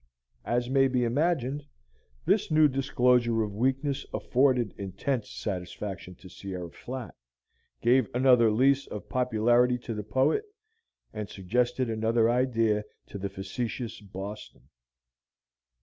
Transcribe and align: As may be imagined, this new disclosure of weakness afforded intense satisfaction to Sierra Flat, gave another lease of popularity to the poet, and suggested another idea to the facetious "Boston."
As 0.45 0.67
may 0.67 0.87
be 0.87 1.03
imagined, 1.03 1.63
this 2.25 2.49
new 2.49 2.67
disclosure 2.67 3.43
of 3.43 3.53
weakness 3.53 4.03
afforded 4.11 4.73
intense 4.79 5.29
satisfaction 5.29 6.15
to 6.15 6.27
Sierra 6.27 6.71
Flat, 6.71 7.13
gave 7.83 8.09
another 8.15 8.49
lease 8.49 8.87
of 8.87 9.07
popularity 9.09 9.77
to 9.77 9.93
the 9.93 10.01
poet, 10.01 10.43
and 11.13 11.29
suggested 11.29 11.87
another 11.87 12.31
idea 12.31 12.83
to 13.09 13.19
the 13.19 13.29
facetious 13.29 13.99
"Boston." 14.01 14.69